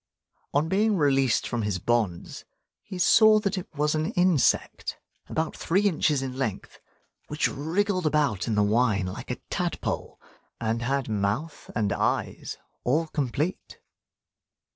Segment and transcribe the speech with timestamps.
[0.51, 2.43] On being released from his bonds,
[2.81, 4.97] he saw that it was an insect
[5.29, 6.79] about three inches in length,
[7.27, 10.19] which wriggled about in the wine like a tadpole,
[10.59, 13.77] and had mouth and eyes all complete.